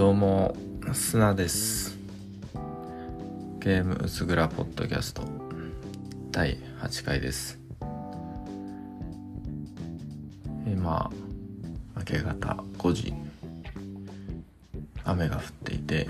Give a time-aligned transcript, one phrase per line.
[0.00, 0.56] どうも
[0.94, 1.98] 砂です。
[3.58, 5.24] ゲーム薄暗ポッドキャスト。
[6.30, 7.58] 第8回です。
[10.66, 11.10] 今
[11.98, 13.12] 明け方5時。
[15.04, 16.08] 雨が降っていて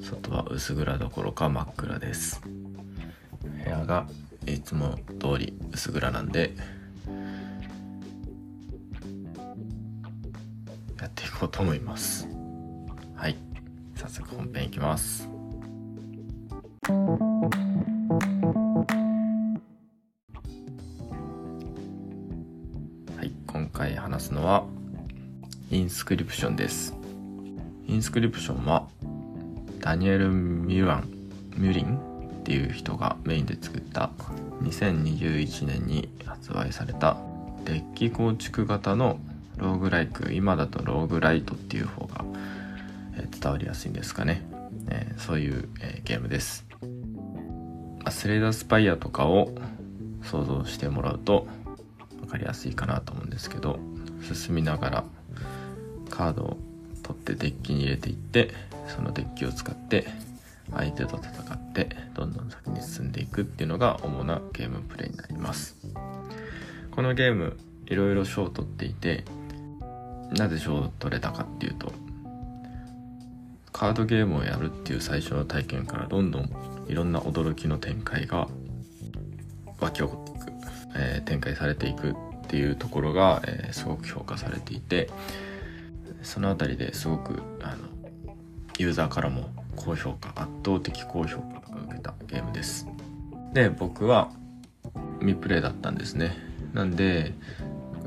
[0.00, 2.40] 外は薄暗どころか真っ暗です。
[3.64, 4.06] 部屋が
[4.46, 6.54] いつも通り薄暗なんで
[11.00, 12.28] やっていこうと思います。
[13.22, 13.36] はい。
[13.94, 15.28] 早速本編いきます。
[23.16, 23.30] はい。
[23.46, 24.64] 今回話すのは
[25.70, 26.96] インスクリプションです。
[27.86, 28.88] インスクリプションは
[29.78, 31.08] ダニエル・ミュラン
[31.56, 31.98] ミュリン
[32.40, 34.10] っていう人がメインで作った
[34.62, 37.18] 2021年に発売された
[37.66, 39.20] デッキ構築型の
[39.58, 42.24] ローグライク今だとローグライトっていう方が、
[43.16, 44.44] 伝わりやすいんですかね、
[44.90, 46.66] え、そういう、え、ゲームです。
[48.10, 49.54] スレイダースパイアとかを
[50.22, 51.46] 想像してもらうと
[52.20, 53.78] 分かりやすいかなと思うんですけど
[54.22, 55.04] 進みながら
[56.10, 56.58] カードを
[57.02, 58.52] 取ってデッキに入れていって
[58.88, 60.06] そのデッキを使って
[60.70, 65.76] 相手と戦ってどんどん先に進んでいくっていうのが主なゲームプレイになります。
[66.90, 69.24] このゲームいろいろ賞を取っていて
[70.30, 71.92] なぜ賞を取れたかっていうと
[73.72, 76.50] カードゲームをやるっていう最初の体験からどんどん
[76.88, 78.48] いろんな驚きの展開が
[79.80, 80.52] 湧き起こっていく、
[80.96, 82.14] えー、展開されていくっ
[82.48, 85.08] ていうところが、えー、すごく評価されていて
[86.22, 87.76] その辺りですごくあの
[88.78, 92.86] ユーザーからも高評価圧倒的高評価が受けたゲームです。
[93.52, 94.30] で僕は
[95.20, 96.36] 未プレイだったんですね。
[96.72, 97.34] なんで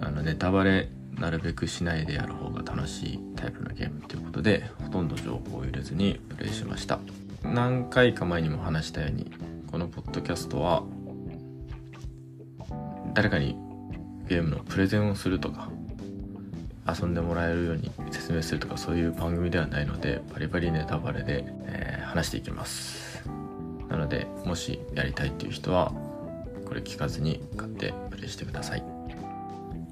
[0.02, 7.00] あのネタバレなるべくしないでやる方が楽しいタイプのゲームということでほとんど情報を入れずにプレイしました。
[7.44, 9.32] 何回か前にも話したように
[9.72, 10.84] このポッドキャストは
[13.14, 13.56] 誰かに
[14.28, 15.70] ゲームのプレゼンをするとか
[16.88, 23.24] 遊んでもらえるように説明するとかそういう番組ではないのでバリバリネタバレで、えー、話していきます。
[23.90, 25.92] なのでもしやりたいっていう人は
[26.66, 28.95] これ聞かずに買ってプレイしてください。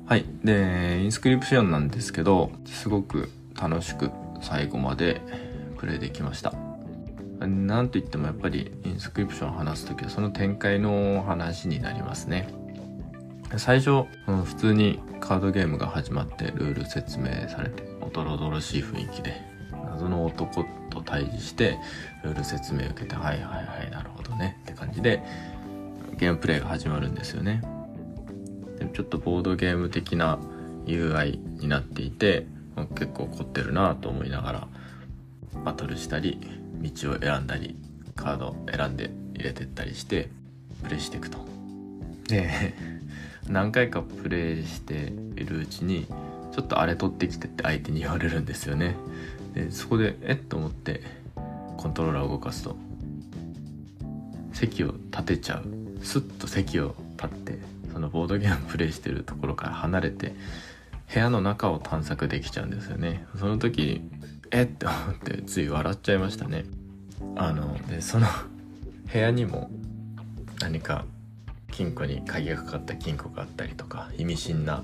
[0.06, 0.26] はい。
[0.44, 5.22] でインスクリプションなんですけどすごく楽しく最後まで
[5.78, 6.54] プレイできました。
[7.40, 12.48] なんといってもやっぱりインスクリプションを話す時はその展開の話になりますね。
[13.58, 19.42] 最初、普通にカードゲームが始まってルール説明されておどろどろしい雰囲気で
[19.72, 21.78] 謎の男と対峙して
[22.24, 25.22] ルール説明を受けてはいはいはいなるほどねって感じで
[26.18, 27.62] ゲームプレイが始まるんですよね。
[28.80, 30.40] でちょっとボードゲーム的な
[30.86, 32.46] UI になっていて
[32.96, 34.68] 結構凝ってるなと思いながら
[35.64, 36.40] バトルしたり
[36.82, 37.76] 道を選んだり
[38.16, 40.30] カードを選んで入れてったりして
[40.84, 41.38] プレイしていくと。
[42.28, 42.74] で
[43.48, 46.08] 何回かプレイしているうちに
[46.54, 48.96] ちょっとあれ取ってきてって相手に言われるんですよね。
[49.54, 51.02] でそこでえっと思って
[51.78, 52.76] コントローラーを動かすと
[54.54, 55.66] 席を立てちゃう。
[56.02, 57.60] スッと席を立って
[57.94, 60.36] そのボードゲームプレイしてるところから離れて
[61.14, 63.26] 部屋の中を探索できちゃうんですよね。
[63.40, 64.02] その時
[64.52, 64.66] えっ？
[64.66, 66.66] て思ってつい笑っちゃいましたね。
[67.36, 68.28] あのでその
[69.12, 69.70] 部屋にも
[70.60, 71.06] 何か
[71.72, 74.84] 金庫に鍵がかかった金庫があったりとか意味深な、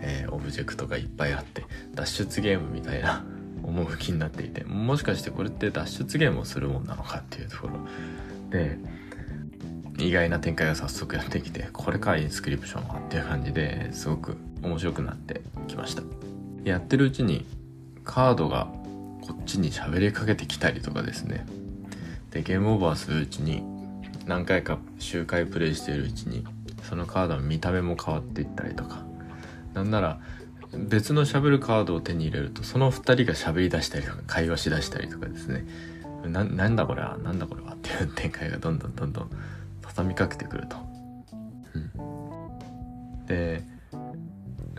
[0.00, 1.64] えー、オブジェクトがいっぱいあって
[1.94, 3.24] 脱出ゲームみたいな
[3.62, 7.74] 趣になっていてもしかしてこれって脱出ゲームをするもんなのかっていうところ。
[8.50, 8.78] で
[9.98, 16.02] 意外な展開が早速やってきてこれか Inscryption はっていう感じですごく面白くなってきました。
[16.64, 17.46] やってるうちに
[18.04, 18.68] カードが
[19.22, 21.46] こっちに喋りかけてきたりとかですね。
[22.30, 23.62] でゲームオーバーするうちに
[24.26, 26.44] 何回か周回プレイしているうちに
[26.82, 29.04] そのカードの見た目も変わっていったりとか。
[29.74, 30.18] なんなら
[30.72, 35.64] 別の喋るカードを手に入れるとその2人が喋り出したりとか会話しだしたりとかですね。
[36.26, 39.30] ななんだこれはなんだこれはっていう展開がどんどんどんどん
[39.96, 40.76] 畳みかけてくると。
[41.74, 43.62] うん、で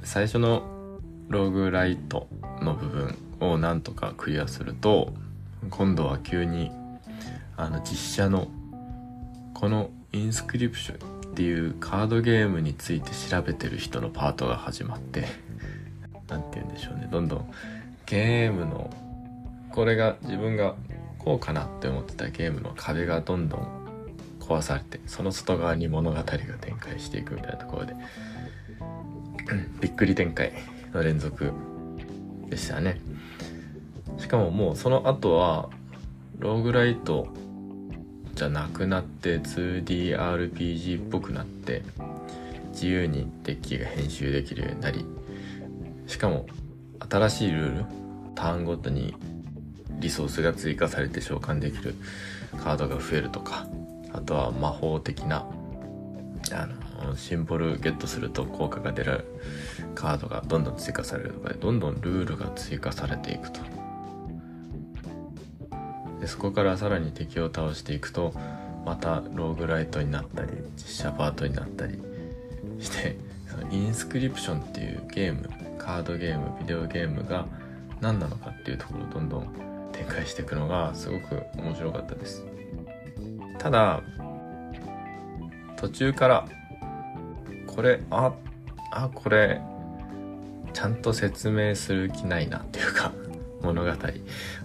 [0.04, 2.28] 最初のログライト
[2.62, 5.14] の部分をなんとかクリアすると
[5.72, 6.72] 今度は急に
[7.56, 8.48] あの実写の
[9.56, 15.25] このインスクリプションっていうカードゲームについて調べてる人のパートが始まって
[16.30, 17.52] 何て言うんでしょうねどんどん
[18.06, 18.90] ゲームの
[19.72, 20.75] これが自分が
[21.18, 23.77] こうかなって思ってたゲームの壁がどんどん
[24.48, 27.96] 壊されてその外側に物語が展開していくみたいなところで
[29.82, 30.54] びっくり展開
[30.94, 31.52] の連続
[32.50, 33.00] でしたね。
[34.18, 35.70] しかももうその後は
[36.40, 37.28] ローグライト
[38.36, 41.84] じゃなくなって 2DRPG っぽくなって
[42.72, 45.06] 自由にデッキが編集できるようになり
[46.08, 46.46] しかも
[47.10, 47.86] 新しいルール
[48.36, 49.16] ターンごとに
[50.00, 51.96] リソースが追加されて召喚できる
[52.64, 53.68] カードが増えるとか
[54.13, 55.45] あとは魔法的な
[56.51, 56.68] あ
[57.06, 59.25] のシンボルゲットすると効果が出る
[59.95, 63.59] カードがどんどん追加されるとかでどんどんルールが追加されていくと。
[66.19, 68.33] でそこからさらに敵を倒していくと
[68.86, 72.00] またローグライトになったり実写パートになったり
[72.80, 73.18] して
[73.48, 77.45] そのインスクリプションっていうゲームカードゲームビデオゲームが
[78.01, 82.45] 何なのかっていうところをどんどん展開していくのがすごく面白かったです。
[83.57, 84.01] ただ
[85.77, 86.48] 途中から
[87.65, 88.33] これあ
[88.92, 89.62] あこれ
[90.74, 93.12] ちゃんと説明する気ないなっていうか
[93.62, 93.92] 物語。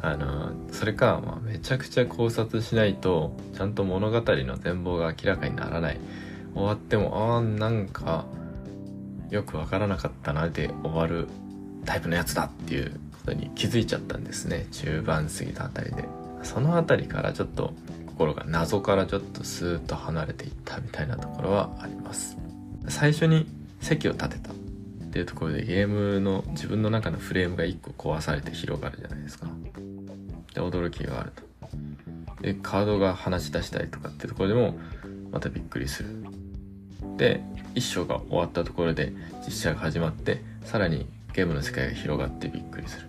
[0.02, 6.00] あのそれか、まあ、めちゃくちゃ考察しないとちゃんと物語の全貌が明らかにならない。
[6.54, 8.26] 終わってもああなんか
[9.30, 11.28] よくわからなかったなで終わる
[11.86, 14.66] タイプのやつだっていうことに気づいちゃったんですね。
[14.70, 16.04] 中盤過ぎたあたりで。
[16.42, 17.72] そのあたりからちょっと
[18.12, 22.36] 心が謎からちょっとスーッと離れていったみたいなところはあります。
[22.88, 23.46] 最初に
[23.80, 24.54] 席を立てたっ
[25.10, 29.46] ていうところでゲームの自分の中のフレームが1個壊されて広がるじゃないですか。
[30.54, 31.42] で驚きがあると。
[32.42, 34.78] でカードが話し出したりとかっていうところでも
[35.30, 36.08] またびっくりする。
[37.16, 37.42] で
[37.74, 39.12] 一章が終わったところで
[39.46, 43.06] 実写が始まってさらにゲームの世界が広がってびっくりする。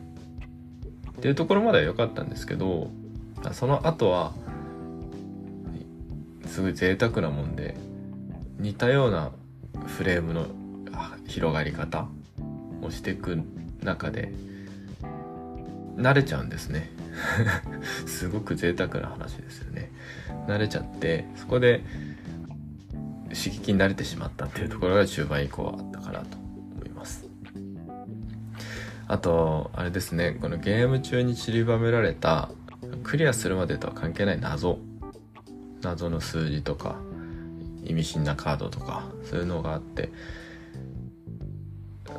[1.18, 2.90] っていうところまでは良かったんですけど
[3.54, 4.34] その後は
[6.54, 7.74] すごい贅沢なもんで
[8.60, 9.32] 似たような
[9.88, 10.46] フレームの
[11.26, 12.08] 広がり方
[12.84, 13.42] をしていく
[13.82, 14.32] 中で
[15.96, 16.92] 慣れちゃうんですね。
[18.06, 19.92] すごく贅沢な話ですよね。
[20.48, 21.82] 慣れちゃってそこで
[23.30, 26.38] 刺激に慣れてしまったっていうところが中盤以降はあったかなと
[26.76, 27.26] 思います。
[29.08, 30.38] あとあれですね。
[30.40, 32.52] このゲーム中に散りばめられた
[33.02, 34.78] クリアするまでとは関係ない謎。
[35.84, 36.96] 謎の数字とか
[37.84, 40.10] 意味深なカードとかそういうのがあって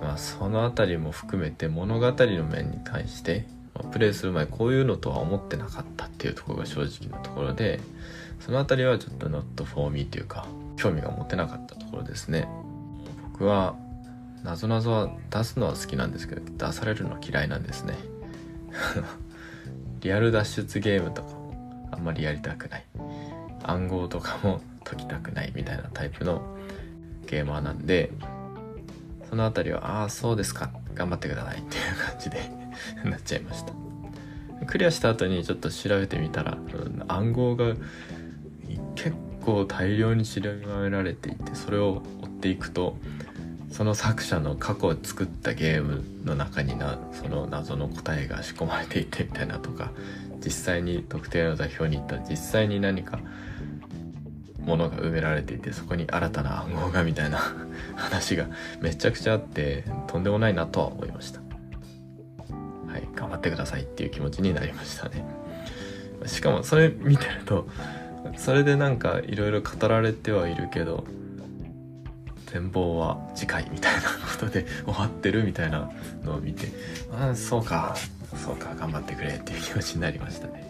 [0.00, 7.81] まあその辺りも含めて物語の面に対してまプレイする前こういうのとは思ってなかったっていうところが正直なところで
[8.40, 10.46] その辺りはちょっと not for me というか
[10.76, 12.49] 興味が持てなかったところですね。
[13.32, 13.76] 僕は
[14.43, 17.94] なぞなぞは出すのは好きなんですけど出されるのは嫌いなんですね。
[20.00, 22.84] リアル脱出ゲームとかもあんまりやりたくない。
[23.64, 26.43] 暗号とかも解きたくないみたいなタイプの
[27.26, 28.12] ゲーマーなんで
[29.28, 30.70] その辺りはああそうですか。
[30.94, 32.50] 頑張ってくださいっていう感じで
[33.05, 33.72] なっちゃいました。
[34.66, 36.56] クリアした後にちょっと調べてみたら
[37.08, 37.75] 暗号が
[38.94, 42.96] 結構大量に調べられていてそれを追っていくと
[43.70, 49.90] その作者の過去を作ったゲームの中になその謎の答えが仕込まれていてみたいなとか
[50.43, 53.19] 実際に特定の座標に行ったら実際に何か
[54.64, 57.38] ものが埋められていてそこに新たな暗号がみたいな
[57.96, 58.46] 話が
[58.81, 61.40] めちゃくちゃあってとんでもないなとは思いました。
[62.88, 65.25] はい頑張ってくださいっていう気持ちになりましたね。
[66.26, 67.66] しかもそれ見てると
[68.37, 71.04] それでなんかいろいろ語られてはいるけど
[72.47, 74.06] 全貌は次回みたいなこ
[74.38, 75.90] とで終わってるみたいな
[76.23, 76.68] のを見て
[77.12, 77.97] ああそうか
[78.37, 80.64] そうか頑張ってくれっていう気持ちになりましたね。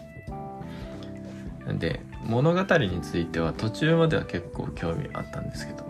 [1.79, 5.85] で物語については途中までは結構興味あったんですけど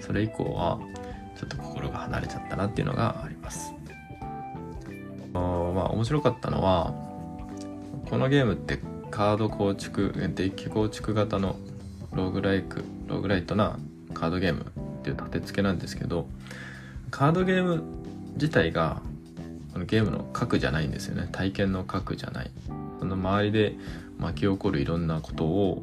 [0.00, 0.78] それ以降は
[1.38, 3.72] ちょっと心が離れちゃったなっていうのがあります。
[5.34, 6.94] あまあ面白かったのは
[8.08, 8.78] このゲームって
[9.10, 11.56] カード構築デッキ構築型の
[12.12, 13.78] ローグライクローグライトな
[14.12, 14.66] カードゲーム
[15.00, 16.28] っていう立て付けなんですけど
[17.10, 17.82] カードゲーム
[18.34, 19.02] 自体が
[19.72, 21.28] このゲームの核じゃないんですよね。
[21.32, 22.50] 体験の核じゃない。
[23.00, 23.74] その周りで
[24.24, 25.82] 巻き起こるいろんなことを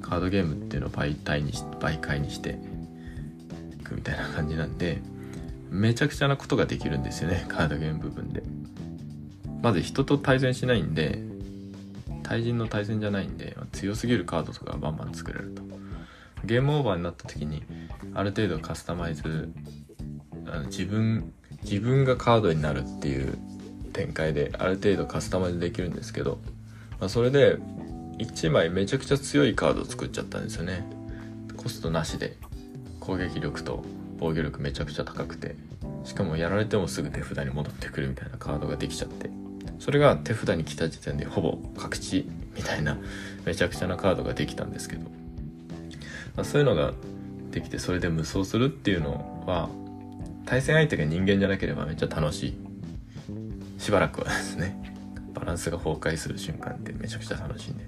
[0.00, 2.58] カードゲームっていうのを媒体にし媒介にして
[3.80, 5.02] いくみたいな感じなんで
[5.70, 8.42] めちゃくちゃなことができるんですよねカードゲーム部分で。
[9.62, 11.20] まず人と対戦しないんで
[12.24, 15.62] 対人の対戦じゃないんで強すぎるカードとかバンバン作れると。
[16.44, 17.62] ゲームオーバーになった時に
[18.14, 19.52] ある程度カスタマイズ
[20.46, 23.38] あの自分自分がカードになるっていう
[23.92, 26.38] 展開である程度カスタマイズできるんですけど
[27.02, 27.56] まあ、それで
[28.18, 30.86] 1枚めちゃくちゃ強いカードを作っちゃったんですよね。
[31.56, 32.36] コストなしで。
[33.00, 33.82] 攻撃力と
[34.20, 35.56] 防御力めちゃくちゃ高くて。
[36.04, 39.30] しかもやられてもすぐ手札に戻ってくるみたいなカードができちゃって。
[39.80, 42.96] それが手札に来た時点でほぼ各地みたいな
[43.44, 45.02] めちゃくちゃなカードができたんですけど、
[46.36, 46.92] まあ、そういうのが
[47.50, 49.70] できてそれで無双するっていうのは
[50.46, 52.54] 対戦相手が人間じゃなければめっちゃ楽しい。
[53.80, 54.91] しばらくはですね。
[55.34, 57.84] バランスが崩壊する瞬間ってめちゃくちゃ楽しいんで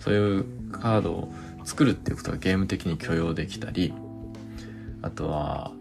[0.00, 1.32] そういうカードを
[1.64, 3.92] 作るっていうことがゲーム的に許容できたり
[5.02, 5.72] あとは、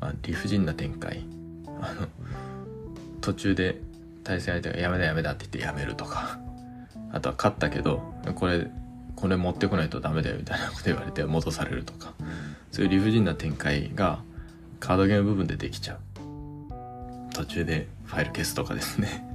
[0.00, 1.24] まあ、理不尽な展開。
[1.80, 2.06] あの
[3.20, 3.80] 途中で
[4.22, 6.38] 対戦相手がやめだやめだって言ってやめるとか。
[7.12, 8.02] あとは勝ったけど
[8.34, 8.66] これ
[9.14, 12.12] これ持ってこないとダメだよみたいなこと言われて戻されるとか。
[12.72, 14.20] そういう理不尽な展開が
[14.80, 15.98] カードゲーム部分でできちゃう。
[17.32, 19.33] 途中でファイル消すとかですね。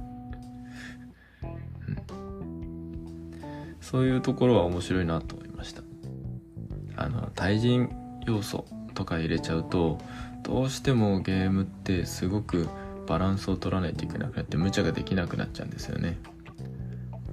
[3.90, 5.82] そういうところは面白いなと思いました。
[6.94, 7.90] あの対人
[8.24, 9.98] 要素とか入れちゃうと
[10.44, 12.68] どうしてもゲームってすごく
[13.08, 16.18] バランスを取らないといけなくなって無茶ができなくなっちゃうんですよね。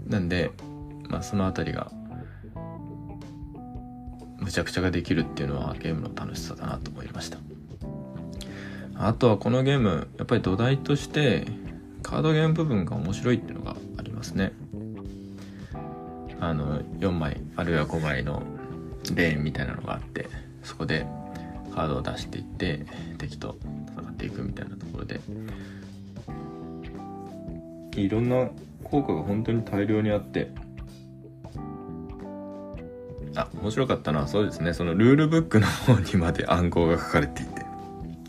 [0.08, 0.52] なんで、
[1.10, 1.92] まあ、その辺りが
[4.40, 7.38] むちゃくちゃができるっていうのはゲームの楽しさだなと思いました。
[8.96, 11.46] あとはこのゲームやっぱり土台として
[12.02, 14.54] カードゲーム部分が面白いっていうのがありますね。
[16.40, 18.44] あの4枚あるいは5枚の
[19.14, 20.28] レーンみたいなのがあって
[20.64, 21.06] そこで
[21.74, 22.86] カードを出していって
[23.18, 23.58] 敵と
[23.96, 25.20] 戦っていくみたいなところで。
[27.96, 28.48] いろんな
[28.84, 30.52] 効果が本当に大量にあって。
[33.36, 34.74] あ面白かったのはそうですね。
[34.74, 37.66] そのルールブックの方にまで暗号が書かれていて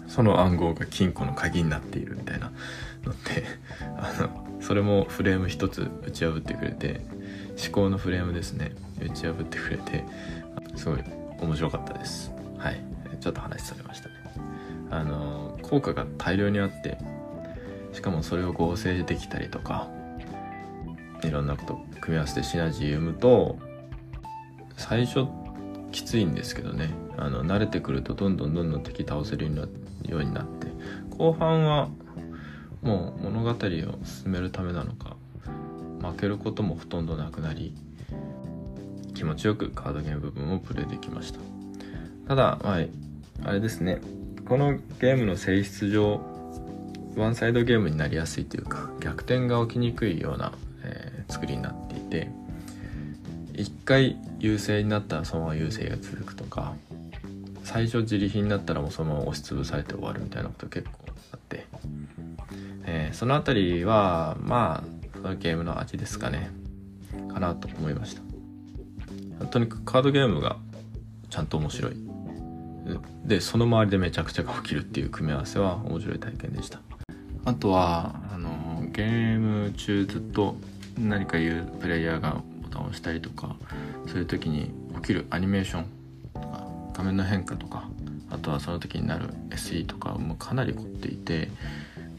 [0.07, 2.51] その暗号が金庫の鍵になっているみたいな
[3.05, 3.45] のって
[3.97, 7.01] あのそれもフレーム一つ打ち破ってくれて
[7.63, 8.73] 思考のフレームですね。
[9.01, 10.05] 打ち破ってくれて
[10.77, 10.99] すごい
[11.41, 12.33] 面白かったです。
[12.57, 12.81] はい。
[13.21, 14.15] ちょっと話されましたね。
[14.91, 16.99] あの効果が大量にあって
[17.93, 19.89] しかもそれを合成できたりとか
[21.23, 23.59] いろんなこと組み合わせてシナジー読むと
[24.77, 25.27] 最初
[25.91, 26.91] きついんですけどね。
[27.17, 29.53] あの慣れてくるとどんどんどんどん敵倒せる
[30.07, 30.69] ようになって
[31.11, 31.89] 後半は
[32.81, 35.08] もう物語を進めるためなのか
[36.11, 37.75] 負けることもほとんどなくなり
[39.15, 41.41] 気持ちよくカードゲーム部分をプレイできました。
[42.29, 42.87] ただまあ
[43.45, 44.01] あれですね。
[44.49, 46.21] このゲームの性質上
[47.17, 50.53] ワンサイドゲームになりやすいというか逆転が起きにくいような、
[50.85, 52.31] えー、作りになっていて
[53.55, 56.75] 一回優勢になったらそのまま優勢が続くとか
[57.65, 60.93] 最初自利品になったらもうそのまま押しつぶされて終わるみたいなこと結構
[61.33, 61.67] あって、
[62.87, 64.88] えー、その辺りはまあ
[65.23, 66.51] そのゲームの味ですかね。
[67.33, 68.17] かなと思いまし
[69.39, 69.47] た。
[69.47, 70.57] とにかくカードゲームが
[71.31, 71.97] ちゃんと面白い。
[73.25, 76.81] でその周りでめちゃくちゃが起きるっていう組み合わせは面白い体験でした。
[77.45, 80.57] あとはあのゲーム中ずっと
[80.99, 83.57] 何か言うプレイヤーがボタンを押したりとか
[84.07, 85.87] そういう時に起きるアニメーション
[86.35, 87.89] とか画面の変化とか
[88.31, 91.49] あとはその時になる SE とかもかなり凝っていて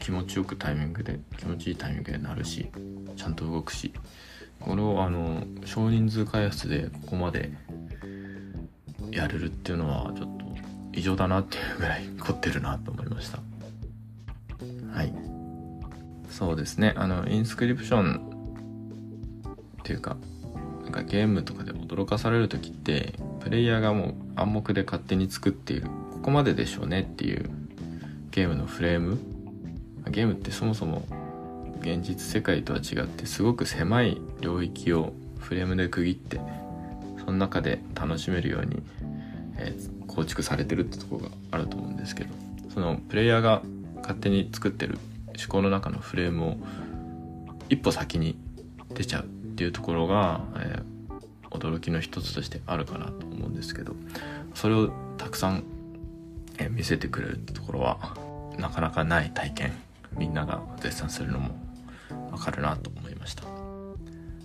[0.00, 2.70] 気持ちよくタイミングで気持ちいいタイミングでなるし
[3.16, 3.92] ちゃんと動くし
[4.58, 7.52] これをあの少人数開発でここまで
[9.10, 10.44] やれるっていうのはちょっと
[10.92, 13.38] 異常だなっていうぐらい凝ってるなと思いました。
[14.92, 15.12] はい。
[16.30, 16.94] そうですね。
[16.96, 18.20] あのインスクリプション
[19.80, 20.16] っていうか
[20.82, 27.48] なんかゲームとかで驚かされる時ってプレイヤーがもう暗黙で勝手に作っているここまででしょうねっていう
[28.30, 29.18] ゲームのフレーム
[30.08, 31.04] ゲームってそもそも
[31.80, 36.40] 現実世界とは違ってすごく狭い領域をフレームで区切って
[37.18, 38.82] その中で楽しめるように、
[39.56, 42.30] えー、構築されてるってところがあると思うんですけど
[42.72, 43.62] そのプレイヤーが
[43.96, 46.56] 勝手に作ってる思考の中のフレームを
[47.68, 48.36] 一歩先に
[48.90, 49.26] 出ちゃうっ
[49.56, 53.94] ていうところが、えー、驚きの一つとしてあるかなと思うんですけど
[54.54, 55.64] それをたくさん、
[56.58, 58.16] えー、見せてくれるってところは
[58.58, 59.72] なかなかない体験
[60.16, 61.50] みんなが絶賛するのも
[62.30, 63.44] わかるなと思いました。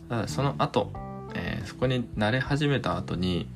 [0.10, 0.92] ただその後、
[1.34, 3.50] えー、そこに慣れ始めた後に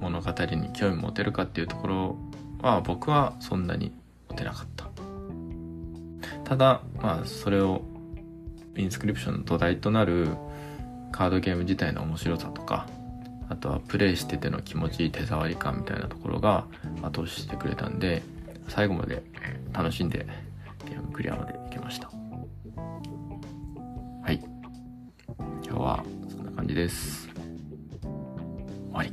[0.00, 2.16] 物語に興味持てるかっていうところ
[2.62, 3.92] は僕はそんなに
[4.28, 4.88] 持てなかった。
[6.44, 7.82] ただまあそれを
[8.76, 10.28] インスクリプションの土台となる
[11.12, 12.86] カードゲーム自体の面白さとか
[13.48, 16.66] あとはプレイしてての気持ちいい手触り感みたいなところが
[17.02, 18.22] 後押ししてくれたんで
[18.68, 19.22] 最後まで
[19.72, 20.26] 楽しんで
[20.90, 22.08] ゲームクリアまで行けました。
[22.08, 22.14] は
[24.32, 24.40] い。
[25.62, 27.28] 今日はそんな感じです。
[27.28, 27.38] 終
[28.92, 29.12] わり。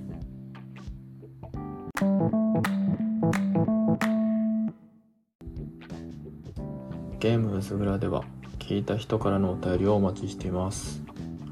[7.19, 8.23] ゲーム薄暗では
[8.57, 11.03] 聞いた人からのお便りをお待ちしています。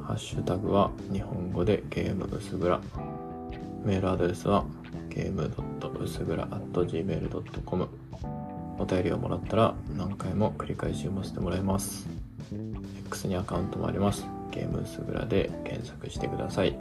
[0.02, 2.82] ハッシュタグは日本語でゲーム薄暗。
[3.84, 4.66] メールアドレスは
[5.10, 5.54] ゲーム
[6.00, 8.05] 薄暗 gmail.com
[8.78, 12.08] お便りをもらったら何回も繰り返し読ませてもらいます。
[13.08, 14.26] X にアカウントもあります。
[14.52, 16.78] ゲームスグラで検索してください。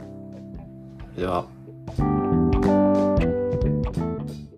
[1.13, 2.54] それでは。